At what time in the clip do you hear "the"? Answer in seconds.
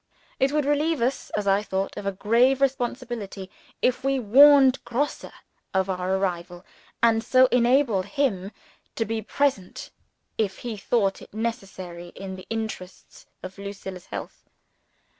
12.35-12.47